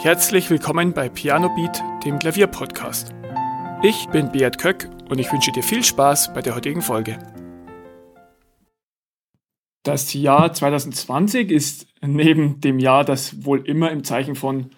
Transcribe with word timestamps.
Herzlich 0.00 0.48
willkommen 0.48 0.92
bei 0.92 1.08
Piano 1.08 1.48
Beat, 1.56 1.82
dem 2.04 2.20
Klavierpodcast. 2.20 3.12
Ich 3.82 4.06
bin 4.10 4.30
Beat 4.30 4.56
Köck 4.56 4.88
und 5.10 5.18
ich 5.18 5.32
wünsche 5.32 5.50
dir 5.50 5.64
viel 5.64 5.82
Spaß 5.82 6.32
bei 6.34 6.40
der 6.40 6.54
heutigen 6.54 6.82
Folge. 6.82 7.18
Das 9.82 10.14
Jahr 10.14 10.52
2020 10.52 11.50
ist 11.50 11.88
neben 12.00 12.60
dem 12.60 12.78
Jahr, 12.78 13.04
das 13.04 13.44
wohl 13.44 13.66
immer 13.66 13.90
im 13.90 14.04
Zeichen 14.04 14.36
von 14.36 14.70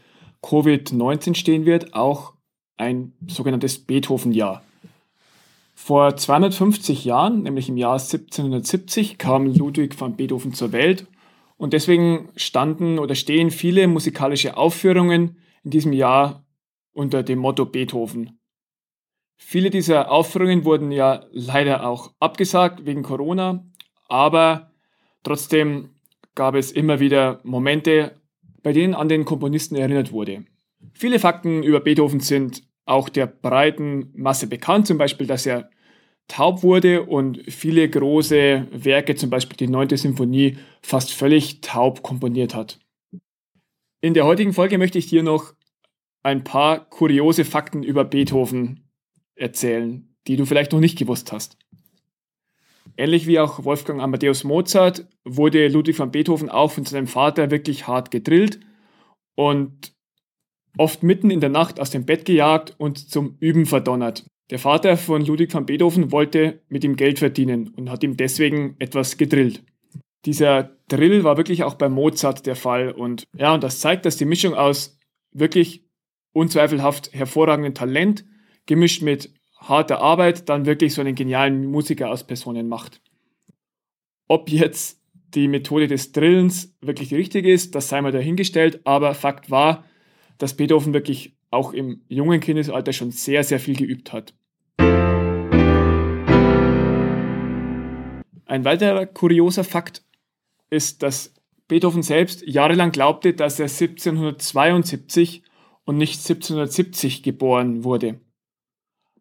Covid-19 0.42 1.34
stehen 1.34 1.66
wird, 1.66 1.92
auch 1.92 2.32
ein 2.78 3.12
sogenanntes 3.26 3.78
Beethoven-Jahr. 3.78 4.62
Vor 5.74 6.16
250 6.16 7.04
Jahren, 7.04 7.42
nämlich 7.42 7.68
im 7.68 7.76
Jahr 7.76 7.98
1770, 7.98 9.18
kam 9.18 9.52
Ludwig 9.52 10.00
van 10.00 10.16
Beethoven 10.16 10.54
zur 10.54 10.72
Welt 10.72 11.06
und 11.60 11.74
deswegen 11.74 12.30
standen 12.36 12.98
oder 12.98 13.14
stehen 13.14 13.50
viele 13.50 13.86
musikalische 13.86 14.56
Aufführungen 14.56 15.36
in 15.62 15.70
diesem 15.70 15.92
Jahr 15.92 16.46
unter 16.94 17.22
dem 17.22 17.38
Motto 17.38 17.66
Beethoven. 17.66 18.40
Viele 19.36 19.68
dieser 19.68 20.10
Aufführungen 20.10 20.64
wurden 20.64 20.90
ja 20.90 21.26
leider 21.32 21.86
auch 21.86 22.14
abgesagt 22.18 22.86
wegen 22.86 23.02
Corona, 23.02 23.62
aber 24.08 24.70
trotzdem 25.22 25.90
gab 26.34 26.54
es 26.54 26.72
immer 26.72 26.98
wieder 26.98 27.40
Momente, 27.42 28.18
bei 28.62 28.72
denen 28.72 28.94
an 28.94 29.10
den 29.10 29.26
Komponisten 29.26 29.76
erinnert 29.76 30.12
wurde. 30.12 30.46
Viele 30.94 31.18
Fakten 31.18 31.62
über 31.62 31.80
Beethoven 31.80 32.20
sind 32.20 32.62
auch 32.86 33.10
der 33.10 33.26
breiten 33.26 34.10
Masse 34.14 34.46
bekannt, 34.46 34.86
zum 34.86 34.96
Beispiel, 34.96 35.26
dass 35.26 35.44
er 35.44 35.68
taub 36.30 36.62
wurde 36.62 37.02
und 37.04 37.42
viele 37.48 37.88
große 37.88 38.68
Werke, 38.70 39.16
zum 39.16 39.30
Beispiel 39.30 39.56
die 39.56 39.68
9. 39.68 39.96
Symphonie, 39.96 40.58
fast 40.80 41.12
völlig 41.12 41.60
taub 41.60 42.02
komponiert 42.02 42.54
hat. 42.54 42.78
In 44.00 44.14
der 44.14 44.24
heutigen 44.24 44.52
Folge 44.52 44.78
möchte 44.78 44.98
ich 44.98 45.08
dir 45.08 45.22
noch 45.22 45.52
ein 46.22 46.44
paar 46.44 46.88
kuriose 46.88 47.44
Fakten 47.44 47.82
über 47.82 48.04
Beethoven 48.04 48.88
erzählen, 49.34 50.14
die 50.26 50.36
du 50.36 50.46
vielleicht 50.46 50.72
noch 50.72 50.80
nicht 50.80 50.98
gewusst 50.98 51.32
hast. 51.32 51.58
Ähnlich 52.96 53.26
wie 53.26 53.40
auch 53.40 53.64
Wolfgang 53.64 54.00
Amadeus 54.00 54.44
Mozart 54.44 55.08
wurde 55.24 55.68
Ludwig 55.68 55.98
van 55.98 56.12
Beethoven 56.12 56.48
auch 56.48 56.70
von 56.70 56.84
seinem 56.84 57.06
Vater 57.06 57.50
wirklich 57.50 57.86
hart 57.86 58.10
gedrillt 58.10 58.60
und 59.34 59.92
oft 60.76 61.02
mitten 61.02 61.30
in 61.30 61.40
der 61.40 61.50
Nacht 61.50 61.80
aus 61.80 61.90
dem 61.90 62.06
Bett 62.06 62.24
gejagt 62.24 62.74
und 62.78 63.10
zum 63.10 63.36
Üben 63.40 63.66
verdonnert. 63.66 64.24
Der 64.50 64.58
Vater 64.58 64.96
von 64.96 65.24
Ludwig 65.24 65.54
van 65.54 65.64
Beethoven 65.64 66.10
wollte 66.10 66.60
mit 66.68 66.82
ihm 66.82 66.96
Geld 66.96 67.20
verdienen 67.20 67.68
und 67.76 67.88
hat 67.88 68.02
ihm 68.02 68.16
deswegen 68.16 68.74
etwas 68.80 69.16
gedrillt. 69.16 69.62
Dieser 70.24 70.76
Drill 70.88 71.22
war 71.22 71.36
wirklich 71.36 71.62
auch 71.62 71.74
bei 71.74 71.88
Mozart 71.88 72.46
der 72.46 72.56
Fall 72.56 72.90
und 72.90 73.24
ja, 73.36 73.54
und 73.54 73.62
das 73.62 73.78
zeigt, 73.78 74.04
dass 74.04 74.16
die 74.16 74.24
Mischung 74.24 74.54
aus 74.54 74.98
wirklich 75.32 75.86
unzweifelhaft 76.32 77.12
hervorragendem 77.12 77.74
Talent 77.74 78.24
gemischt 78.66 79.02
mit 79.02 79.32
harter 79.56 80.00
Arbeit 80.00 80.48
dann 80.48 80.66
wirklich 80.66 80.94
so 80.94 81.00
einen 81.00 81.14
genialen 81.14 81.66
Musiker 81.66 82.10
aus 82.10 82.26
Personen 82.26 82.68
macht. 82.68 83.00
Ob 84.26 84.50
jetzt 84.50 85.00
die 85.34 85.48
Methode 85.48 85.86
des 85.86 86.10
Drillens 86.10 86.76
wirklich 86.80 87.14
richtig 87.14 87.46
ist, 87.46 87.74
das 87.76 87.88
sei 87.88 88.00
mal 88.00 88.12
dahingestellt, 88.12 88.80
aber 88.84 89.14
Fakt 89.14 89.50
war, 89.50 89.84
dass 90.38 90.56
Beethoven 90.56 90.92
wirklich 90.92 91.36
auch 91.50 91.72
im 91.72 92.02
jungen 92.08 92.40
Kindesalter 92.40 92.92
schon 92.92 93.10
sehr, 93.10 93.44
sehr 93.44 93.60
viel 93.60 93.76
geübt 93.76 94.12
hat. 94.12 94.34
Ein 98.50 98.64
weiterer 98.64 99.06
kurioser 99.06 99.62
Fakt 99.62 100.02
ist, 100.70 101.04
dass 101.04 101.32
Beethoven 101.68 102.02
selbst 102.02 102.42
jahrelang 102.44 102.90
glaubte, 102.90 103.32
dass 103.32 103.60
er 103.60 103.66
1772 103.66 105.44
und 105.84 105.98
nicht 105.98 106.14
1770 106.14 107.22
geboren 107.22 107.84
wurde. 107.84 108.18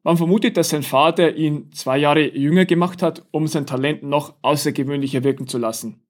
Man 0.01 0.17
vermutet, 0.17 0.57
dass 0.57 0.69
sein 0.69 0.81
Vater 0.81 1.35
ihn 1.35 1.71
zwei 1.73 1.99
Jahre 1.99 2.35
jünger 2.35 2.65
gemacht 2.65 3.03
hat, 3.03 3.23
um 3.29 3.45
sein 3.45 3.67
Talent 3.67 4.01
noch 4.01 4.33
außergewöhnlicher 4.41 5.23
wirken 5.23 5.47
zu 5.47 5.59
lassen. 5.59 6.01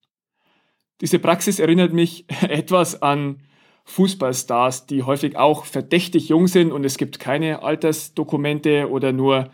Diese 1.01 1.19
Praxis 1.19 1.59
erinnert 1.59 1.91
mich 1.91 2.23
etwas 2.41 3.01
an 3.01 3.43
Fußballstars, 3.83 4.85
die 4.85 5.03
häufig 5.03 5.35
auch 5.35 5.65
verdächtig 5.65 6.29
jung 6.29 6.47
sind 6.47 6.71
und 6.71 6.85
es 6.85 6.97
gibt 6.97 7.19
keine 7.19 7.63
Altersdokumente 7.63 8.89
oder 8.89 9.11
nur 9.11 9.51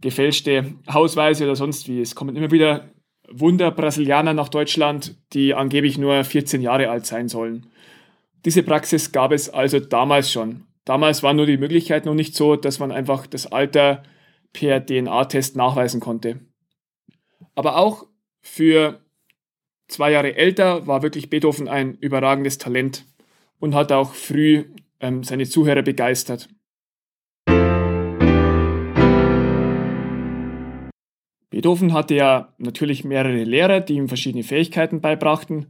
gefälschte 0.00 0.74
Hausweise 0.90 1.44
oder 1.44 1.56
sonst 1.56 1.88
wie. 1.88 2.00
Es 2.00 2.14
kommen 2.14 2.36
immer 2.36 2.50
wieder 2.50 2.90
Wunder-Brasilianer 3.30 4.34
nach 4.34 4.48
Deutschland, 4.48 5.16
die 5.32 5.54
angeblich 5.54 5.98
nur 5.98 6.24
14 6.24 6.62
Jahre 6.62 6.90
alt 6.90 7.06
sein 7.06 7.28
sollen. 7.28 7.66
Diese 8.44 8.62
Praxis 8.62 9.12
gab 9.12 9.32
es 9.32 9.48
also 9.48 9.78
damals 9.80 10.32
schon. 10.32 10.64
Damals 10.84 11.22
war 11.22 11.34
nur 11.34 11.46
die 11.46 11.58
Möglichkeit 11.58 12.06
noch 12.06 12.14
nicht 12.14 12.34
so, 12.34 12.56
dass 12.56 12.78
man 12.78 12.90
einfach 12.90 13.26
das 13.26 13.46
Alter 13.46 14.02
per 14.52 14.84
DNA-Test 14.84 15.56
nachweisen 15.56 16.00
konnte. 16.00 16.40
Aber 17.54 17.76
auch 17.76 18.06
für 18.40 19.00
zwei 19.88 20.12
Jahre 20.12 20.36
älter 20.36 20.86
war 20.86 21.02
wirklich 21.02 21.30
Beethoven 21.30 21.68
ein 21.68 21.94
überragendes 21.98 22.58
Talent 22.58 23.04
und 23.58 23.74
hat 23.74 23.92
auch 23.92 24.14
früh 24.14 24.64
ähm, 25.00 25.22
seine 25.22 25.46
Zuhörer 25.46 25.82
begeistert. 25.82 26.48
Beethoven 31.50 31.92
hatte 31.92 32.14
ja 32.14 32.54
natürlich 32.58 33.04
mehrere 33.04 33.42
Lehrer, 33.42 33.80
die 33.80 33.94
ihm 33.94 34.08
verschiedene 34.08 34.44
Fähigkeiten 34.44 35.00
beibrachten. 35.00 35.66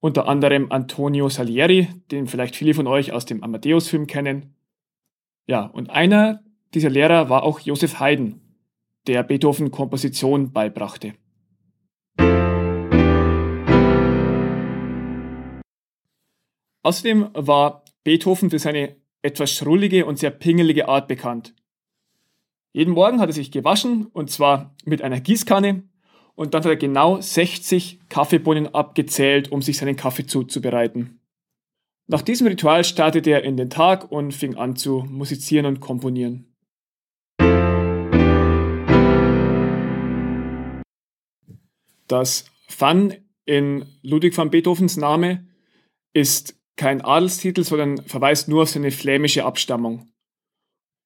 Unter 0.00 0.26
anderem 0.26 0.72
Antonio 0.72 1.28
Salieri, 1.28 1.88
den 2.10 2.26
vielleicht 2.26 2.56
viele 2.56 2.74
von 2.74 2.88
euch 2.88 3.12
aus 3.12 3.24
dem 3.24 3.44
Amadeus-Film 3.44 4.08
kennen. 4.08 4.56
Ja, 5.46 5.66
und 5.66 5.90
einer 5.90 6.42
dieser 6.74 6.90
Lehrer 6.90 7.28
war 7.28 7.44
auch 7.44 7.60
Joseph 7.60 8.00
Haydn, 8.00 8.40
der 9.06 9.22
Beethoven 9.22 9.70
Komposition 9.70 10.52
beibrachte. 10.52 11.14
Außerdem 16.82 17.28
war 17.34 17.84
Beethoven 18.02 18.50
für 18.50 18.58
seine 18.58 18.96
etwas 19.22 19.52
schrullige 19.52 20.06
und 20.06 20.18
sehr 20.18 20.32
pingelige 20.32 20.88
Art 20.88 21.06
bekannt. 21.06 21.54
Jeden 22.74 22.94
Morgen 22.94 23.20
hat 23.20 23.28
er 23.28 23.34
sich 23.34 23.50
gewaschen 23.50 24.06
und 24.06 24.30
zwar 24.30 24.74
mit 24.86 25.02
einer 25.02 25.20
Gießkanne 25.20 25.82
und 26.34 26.54
dann 26.54 26.64
hat 26.64 26.70
er 26.70 26.76
genau 26.76 27.20
60 27.20 28.00
Kaffeebohnen 28.08 28.74
abgezählt, 28.74 29.52
um 29.52 29.60
sich 29.60 29.76
seinen 29.76 29.96
Kaffee 29.96 30.24
zuzubereiten. 30.24 31.20
Nach 32.06 32.22
diesem 32.22 32.46
Ritual 32.46 32.82
startete 32.84 33.30
er 33.30 33.44
in 33.44 33.58
den 33.58 33.68
Tag 33.68 34.10
und 34.10 34.32
fing 34.32 34.56
an 34.56 34.74
zu 34.74 35.04
musizieren 35.06 35.66
und 35.66 35.80
komponieren. 35.80 36.46
Das 42.08 42.46
Van 42.78 43.14
in 43.44 43.84
Ludwig 44.00 44.36
van 44.36 44.50
Beethovens 44.50 44.96
Name 44.96 45.46
ist 46.14 46.58
kein 46.76 47.02
Adelstitel, 47.02 47.64
sondern 47.64 48.02
verweist 48.04 48.48
nur 48.48 48.62
auf 48.62 48.70
seine 48.70 48.90
flämische 48.90 49.44
Abstammung. 49.44 50.10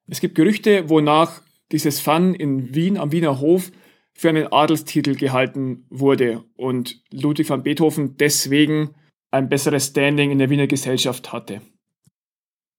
Es 0.09 0.21
gibt 0.21 0.37
Gerüchte, 0.37 0.89
wonach 0.89 1.43
dieses 1.73 2.01
Fun 2.01 2.35
in 2.35 2.75
Wien 2.75 2.97
am 2.97 3.13
Wiener 3.13 3.41
Hof 3.41 3.71
für 4.13 4.29
einen 4.31 4.53
Adelstitel 4.53 5.15
gehalten 5.15 5.85
wurde 5.91 6.45
und 6.57 7.03
Ludwig 7.11 7.51
van 7.51 7.63
Beethoven 7.63 8.17
deswegen 8.17 8.95
ein 9.31 9.49
besseres 9.49 9.89
Standing 9.89 10.31
in 10.31 10.39
der 10.39 10.49
Wiener 10.49 10.67
Gesellschaft 10.67 11.33
hatte. 11.33 11.61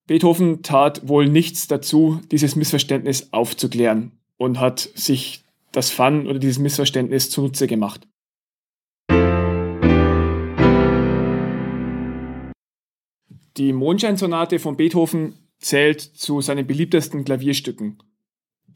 Beethoven 0.07 0.63
tat 0.63 1.07
wohl 1.07 1.27
nichts 1.27 1.67
dazu, 1.67 2.21
dieses 2.31 2.55
Missverständnis 2.55 3.33
aufzuklären 3.33 4.13
und 4.37 4.59
hat 4.59 4.79
sich 4.79 5.43
das 5.73 5.91
Fun 5.91 6.27
oder 6.27 6.39
dieses 6.39 6.59
Missverständnis 6.59 7.29
zunutze 7.29 7.67
gemacht. 7.67 8.07
Die 13.57 13.73
Mondscheinsonate 13.73 14.59
von 14.59 14.77
Beethoven 14.77 15.33
zählt 15.59 15.99
zu 15.99 16.41
seinen 16.41 16.65
beliebtesten 16.65 17.25
Klavierstücken 17.25 17.97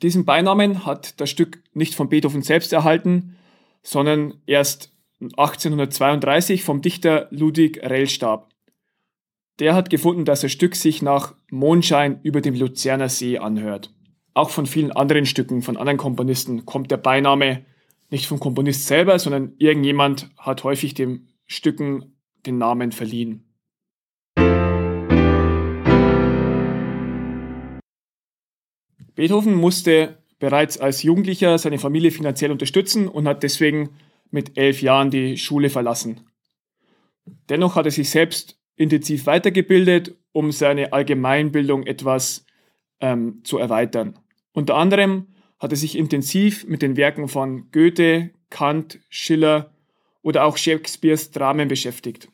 diesen 0.01 0.25
Beinamen 0.25 0.86
hat 0.86 1.19
das 1.19 1.30
Stück 1.30 1.62
nicht 1.74 1.95
von 1.95 2.09
Beethoven 2.09 2.42
selbst 2.42 2.74
erhalten, 2.74 3.36
sondern 3.83 4.36
erst 4.45 4.92
1832 5.21 6.63
vom 6.63 6.81
Dichter 6.81 7.27
Ludwig 7.31 7.81
Rellstab. 7.83 8.50
Der 9.59 9.75
hat 9.75 9.89
gefunden, 9.89 10.25
dass 10.25 10.42
das 10.42 10.51
Stück 10.51 10.75
sich 10.75 11.01
nach 11.01 11.36
Mondschein 11.51 12.19
über 12.24 12.42
dem 12.42 12.56
Luzerner 12.56 13.09
See 13.09 13.38
anhört. 13.38 13.94
Auch 14.33 14.50
von 14.50 14.65
vielen 14.65 14.92
anderen 14.92 15.25
Stücken, 15.25 15.62
von 15.62 15.77
anderen 15.77 15.98
Komponisten 15.98 16.65
kommt 16.65 16.89
der 16.89 16.98
Beiname 16.98 17.65
nicht 18.09 18.25
vom 18.25 18.39
Komponist 18.39 18.88
selber, 18.88 19.19
sondern 19.19 19.53
irgendjemand 19.57 20.30
hat 20.38 20.63
häufig 20.63 20.94
dem 20.94 21.27
Stücken 21.45 22.15
den 22.45 22.57
Namen 22.57 22.92
verliehen. 22.92 23.50
Beethoven 29.16 29.54
musste 29.54 30.18
bereits 30.40 30.78
als 30.78 31.04
Jugendlicher 31.04 31.58
seine 31.58 31.80
Familie 31.80 32.12
finanziell 32.12 32.52
unterstützen 32.52 33.08
und 33.08 33.28
hat 33.28 33.44
deswegen 33.44 33.90
mit 34.31 34.58
elf 34.58 34.81
Jahren 34.81 35.12
die 35.12 35.38
Schule 35.38 35.69
verlassen. 35.69 36.22
Dennoch 37.50 37.75
hat 37.75 37.86
er 37.86 37.92
sich 37.92 38.10
selbst 38.10 38.58
intensiv 38.75 39.25
weitergebildet, 39.25 40.16
um 40.31 40.52
seine 40.52 40.94
Allgemeinbildung 40.94 41.86
etwas 41.86 42.46
ähm, 43.00 43.42
zu 43.44 43.58
erweitern. 43.58 44.18
Unter 44.54 44.75
anderem 44.75 45.28
hat 45.60 45.72
er 45.72 45.78
sich 45.78 45.98
intensiv 45.98 46.66
mit 46.66 46.81
den 46.81 46.98
Werken 46.98 47.28
von 47.28 47.69
Goethe, 47.72 48.31
Kant, 48.50 49.00
Schiller 49.10 49.72
oder 50.24 50.46
auch 50.46 50.58
Shakespeares 50.58 51.31
Dramen 51.31 51.68
beschäftigt. 51.68 52.30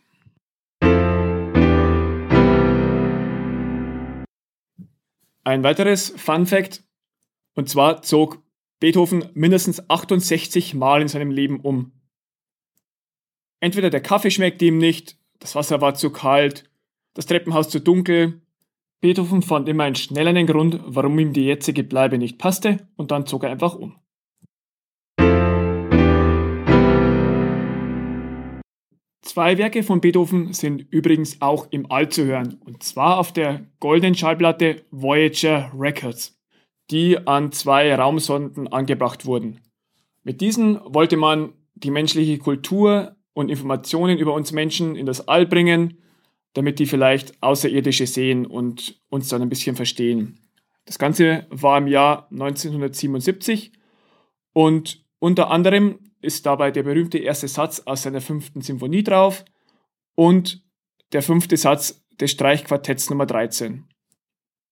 Ein 5.47 5.63
weiteres 5.63 6.09
Fun 6.17 6.45
Fact, 6.45 6.83
und 7.55 7.69
zwar 7.69 8.01
zog 8.01 8.43
Beethoven 8.81 9.29
mindestens 9.33 9.89
68 9.89 10.73
Mal 10.73 11.01
in 11.01 11.07
seinem 11.07 11.31
Leben 11.31 11.61
um. 11.61 11.93
Entweder 13.61 13.89
der 13.89 14.01
Kaffee 14.01 14.29
schmeckte 14.29 14.65
ihm 14.65 14.77
nicht, 14.77 15.17
das 15.39 15.55
Wasser 15.55 15.79
war 15.79 15.93
zu 15.95 16.09
kalt, 16.09 16.69
das 17.13 17.27
Treppenhaus 17.27 17.69
zu 17.69 17.79
dunkel. 17.79 18.41
Beethoven 18.99 19.41
fand 19.41 19.69
immer 19.69 19.85
einen 19.85 19.95
schnellen 19.95 20.47
Grund, 20.47 20.81
warum 20.83 21.17
ihm 21.17 21.31
die 21.31 21.45
jetzige 21.45 21.85
Bleibe 21.85 22.17
nicht 22.17 22.37
passte, 22.37 22.89
und 22.97 23.11
dann 23.11 23.25
zog 23.25 23.45
er 23.45 23.51
einfach 23.51 23.73
um. 23.73 23.95
Zwei 29.37 29.59
Werke 29.59 29.83
von 29.83 30.01
Beethoven 30.01 30.51
sind 30.51 30.87
übrigens 30.89 31.43
auch 31.43 31.67
im 31.69 31.91
All 31.91 32.09
zu 32.09 32.25
hören, 32.25 32.59
und 32.65 32.81
zwar 32.81 33.19
auf 33.19 33.31
der 33.31 33.67
goldenen 33.79 34.15
Schallplatte 34.15 34.83
Voyager 34.89 35.71
Records, 35.77 36.41
die 36.89 37.19
an 37.27 37.51
zwei 37.51 37.93
Raumsonden 37.93 38.67
angebracht 38.67 39.27
wurden. 39.27 39.59
Mit 40.23 40.41
diesen 40.41 40.79
wollte 40.83 41.17
man 41.17 41.53
die 41.75 41.91
menschliche 41.91 42.39
Kultur 42.39 43.15
und 43.33 43.49
Informationen 43.49 44.17
über 44.17 44.33
uns 44.33 44.53
Menschen 44.53 44.95
in 44.95 45.05
das 45.05 45.27
All 45.27 45.45
bringen, 45.45 45.99
damit 46.53 46.79
die 46.79 46.87
vielleicht 46.87 47.39
Außerirdische 47.43 48.07
sehen 48.07 48.47
und 48.47 48.99
uns 49.09 49.27
dann 49.27 49.43
ein 49.43 49.49
bisschen 49.49 49.75
verstehen. 49.75 50.39
Das 50.85 50.97
Ganze 50.97 51.45
war 51.51 51.77
im 51.77 51.85
Jahr 51.85 52.27
1977 52.31 53.71
und 54.53 55.05
unter 55.19 55.51
anderem 55.51 56.06
ist 56.21 56.45
dabei 56.45 56.71
der 56.71 56.83
berühmte 56.83 57.17
erste 57.17 57.47
Satz 57.47 57.81
aus 57.85 58.03
seiner 58.03 58.21
fünften 58.21 58.61
Symphonie 58.61 59.03
drauf 59.03 59.45
und 60.15 60.63
der 61.11 61.21
fünfte 61.21 61.57
Satz 61.57 62.03
des 62.19 62.31
Streichquartetts 62.31 63.09
Nummer 63.09 63.25
13. 63.25 63.85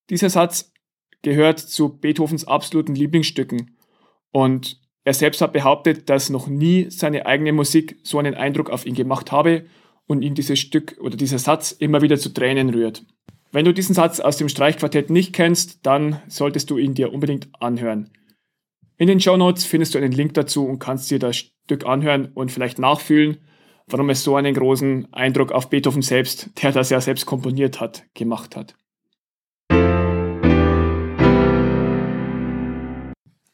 Dieser 0.09 0.29
Satz 0.29 0.73
gehört 1.21 1.59
zu 1.59 1.97
Beethovens 1.97 2.45
absoluten 2.45 2.95
Lieblingsstücken 2.95 3.77
und 4.31 4.81
er 5.03 5.13
selbst 5.13 5.41
hat 5.41 5.53
behauptet, 5.53 6.09
dass 6.09 6.29
noch 6.29 6.47
nie 6.47 6.89
seine 6.89 7.27
eigene 7.27 7.53
Musik 7.53 7.99
so 8.03 8.17
einen 8.17 8.33
Eindruck 8.33 8.69
auf 8.71 8.85
ihn 8.85 8.95
gemacht 8.95 9.31
habe 9.31 9.65
und 10.07 10.23
ihn 10.23 10.33
dieses 10.33 10.59
Stück 10.59 10.97
oder 10.99 11.15
dieser 11.15 11.39
Satz 11.39 11.71
immer 11.71 12.01
wieder 12.01 12.17
zu 12.17 12.29
Tränen 12.33 12.69
rührt. 12.71 13.05
Wenn 13.51 13.65
du 13.65 13.73
diesen 13.73 13.95
Satz 13.95 14.19
aus 14.19 14.37
dem 14.37 14.49
Streichquartett 14.49 15.09
nicht 15.09 15.33
kennst, 15.33 15.85
dann 15.85 16.21
solltest 16.27 16.69
du 16.69 16.77
ihn 16.77 16.95
dir 16.95 17.13
unbedingt 17.13 17.49
anhören. 17.59 18.09
In 18.97 19.07
den 19.07 19.19
Show 19.19 19.35
Notes 19.35 19.65
findest 19.65 19.93
du 19.93 19.97
einen 19.97 20.13
Link 20.13 20.35
dazu 20.35 20.65
und 20.65 20.79
kannst 20.79 21.11
dir 21.11 21.19
das 21.19 21.35
Stück 21.35 21.85
anhören 21.85 22.31
und 22.33 22.49
vielleicht 22.49 22.79
nachfühlen, 22.79 23.39
warum 23.87 24.09
es 24.09 24.23
so 24.23 24.37
einen 24.37 24.53
großen 24.53 25.11
Eindruck 25.13 25.51
auf 25.51 25.69
Beethoven 25.69 26.01
selbst, 26.01 26.51
der 26.63 26.71
das 26.71 26.91
ja 26.91 27.01
selbst 27.01 27.25
komponiert 27.25 27.81
hat, 27.81 28.05
gemacht 28.13 28.55
hat. 28.55 28.75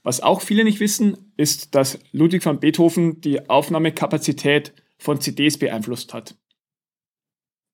Was 0.03 0.21
auch 0.21 0.41
viele 0.41 0.63
nicht 0.63 0.79
wissen, 0.79 1.33
ist, 1.37 1.73
dass 1.73 1.97
Ludwig 2.11 2.45
van 2.45 2.59
Beethoven 2.59 3.19
die 3.21 3.49
Aufnahmekapazität 3.49 4.73
von 4.99 5.21
CDs 5.21 5.57
beeinflusst 5.57 6.13
hat. 6.13 6.35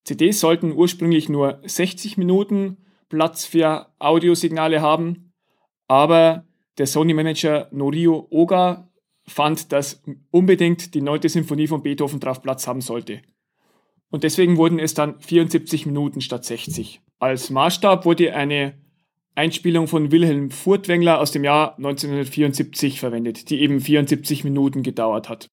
CDs 0.06 0.40
sollten 0.40 0.72
ursprünglich 0.72 1.28
nur 1.28 1.62
60 1.66 2.16
Minuten 2.16 2.78
Platz 3.10 3.44
für 3.44 3.94
Audiosignale 4.00 4.82
haben, 4.82 5.34
aber 5.90 6.47
der 6.78 6.88
Sony-Manager 6.88 7.70
Norio 7.72 8.28
Oga 8.30 8.92
fand, 9.28 9.72
dass 9.72 10.04
unbedingt 10.32 10.94
die 10.94 11.02
9. 11.02 11.28
Sinfonie 11.28 11.68
von 11.68 11.84
Beethoven 11.84 12.20
drauf 12.20 12.42
Platz 12.42 12.68
haben 12.68 12.82
sollte. 12.82 13.22
Und 14.10 14.24
deswegen 14.24 14.58
wurden 14.58 14.80
es 14.80 14.94
dann 14.94 15.20
74 15.20 15.86
Minuten 15.86 16.22
statt 16.22 16.46
60. 16.46 17.02
Als 17.20 17.50
Maßstab 17.50 18.06
wurde 18.06 18.34
eine 18.34 18.76
Einspielung 19.36 19.88
von 19.88 20.12
Wilhelm 20.12 20.50
Furtwängler 20.50 21.20
aus 21.20 21.32
dem 21.32 21.44
Jahr 21.44 21.76
1974 21.78 23.00
verwendet, 23.00 23.50
die 23.50 23.60
eben 23.62 23.82
74 23.82 24.44
Minuten 24.44 24.82
gedauert 24.82 25.30
hat. 25.30 25.48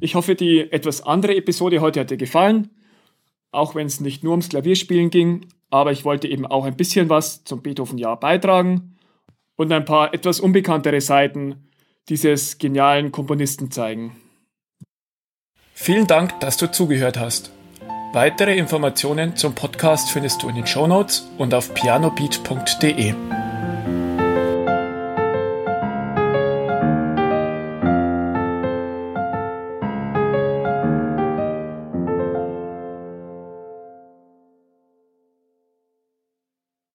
Ich 0.00 0.14
hoffe, 0.14 0.36
die 0.36 0.60
etwas 0.70 1.02
andere 1.02 1.34
Episode 1.34 1.80
heute 1.80 2.00
hat 2.00 2.10
dir 2.10 2.16
gefallen, 2.16 2.70
auch 3.50 3.74
wenn 3.74 3.88
es 3.88 4.00
nicht 4.00 4.22
nur 4.22 4.30
ums 4.30 4.48
Klavierspielen 4.48 5.10
ging, 5.10 5.46
aber 5.70 5.92
ich 5.92 6.04
wollte 6.04 6.28
eben 6.28 6.46
auch 6.46 6.64
ein 6.64 6.76
bisschen 6.76 7.08
was 7.08 7.44
zum 7.44 7.62
Beethoven-Jahr 7.62 8.18
beitragen 8.18 8.96
und 9.56 9.72
ein 9.72 9.84
paar 9.84 10.14
etwas 10.14 10.40
unbekanntere 10.40 11.00
Seiten 11.00 11.68
dieses 12.08 12.58
genialen 12.58 13.12
Komponisten 13.12 13.70
zeigen. 13.70 14.16
Vielen 15.74 16.06
Dank, 16.06 16.40
dass 16.40 16.56
du 16.56 16.70
zugehört 16.70 17.18
hast. 17.18 17.52
Weitere 18.12 18.56
Informationen 18.56 19.36
zum 19.36 19.54
Podcast 19.54 20.10
findest 20.10 20.42
du 20.42 20.48
in 20.48 20.56
den 20.56 20.66
Show 20.66 20.86
Notes 20.86 21.28
und 21.36 21.52
auf 21.52 21.74
pianobeat.de. 21.74 23.14